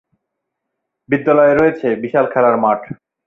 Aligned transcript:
বিদ্যালয়ে 1.09 1.53
রয়েছে 1.53 1.87
বিশাল 2.03 2.25
খেলার 2.33 2.55
মাঠ। 2.63 2.81